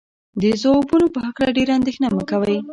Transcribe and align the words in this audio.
د 0.41 0.43
ځوابونو 0.61 1.05
په 1.15 1.19
هکله 1.27 1.51
ډېره 1.57 1.71
اندېښنه 1.79 2.07
مه 2.15 2.23
کوئ. 2.29 2.57